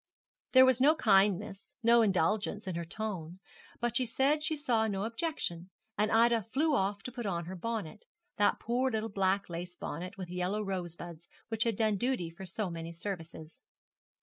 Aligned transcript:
There 0.53 0.65
was 0.65 0.81
no 0.81 0.95
kindness, 0.95 1.75
no 1.83 2.01
indulgence 2.01 2.65
in 2.65 2.73
her 2.73 2.83
tone, 2.83 3.39
but 3.79 3.95
she 3.95 4.07
said 4.07 4.41
she 4.41 4.55
saw 4.55 4.87
no 4.87 5.03
objection, 5.03 5.69
and 5.95 6.11
Ida 6.11 6.41
flew 6.41 6.73
off 6.73 7.03
to 7.03 7.11
put 7.11 7.27
on 7.27 7.45
her 7.45 7.55
bonnet, 7.55 8.05
that 8.37 8.59
poor 8.59 8.89
little 8.89 9.09
black 9.11 9.47
lace 9.47 9.75
bonnet 9.75 10.17
with 10.17 10.31
yellow 10.31 10.63
rosebuds 10.63 11.27
which 11.49 11.65
had 11.65 11.75
done 11.75 11.97
duty 11.97 12.31
for 12.31 12.47
so 12.47 12.71
many 12.71 12.91
services. 12.91 13.61